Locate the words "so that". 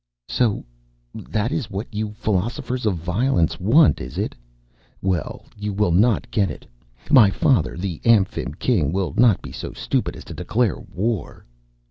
0.27-1.51